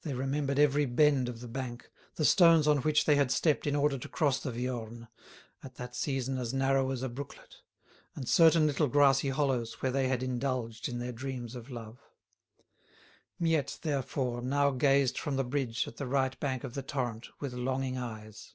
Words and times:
They 0.00 0.14
remembered 0.14 0.58
every 0.58 0.86
bend 0.86 1.28
of 1.28 1.40
the 1.40 1.46
bank, 1.46 1.90
the 2.14 2.24
stones 2.24 2.66
on 2.66 2.78
which 2.78 3.04
they 3.04 3.16
had 3.16 3.30
stepped 3.30 3.66
in 3.66 3.76
order 3.76 3.98
to 3.98 4.08
cross 4.08 4.40
the 4.40 4.50
Viorne, 4.50 5.08
at 5.62 5.74
that 5.74 5.94
season 5.94 6.38
as 6.38 6.54
narrow 6.54 6.90
as 6.90 7.02
a 7.02 7.08
brooklet, 7.10 7.56
and 8.14 8.26
certain 8.26 8.66
little 8.66 8.86
grassy 8.88 9.28
hollows 9.28 9.82
where 9.82 9.92
they 9.92 10.08
had 10.08 10.22
indulged 10.22 10.88
in 10.88 11.00
their 11.00 11.12
dreams 11.12 11.54
of 11.54 11.68
love. 11.68 11.98
Miette, 13.38 13.78
therefore, 13.82 14.40
now 14.40 14.70
gazed 14.70 15.18
from 15.18 15.36
the 15.36 15.44
bridge 15.44 15.86
at 15.86 15.98
the 15.98 16.06
right 16.06 16.40
bank 16.40 16.64
of 16.64 16.72
the 16.72 16.80
torrent 16.82 17.28
with 17.38 17.52
longing 17.52 17.98
eyes. 17.98 18.54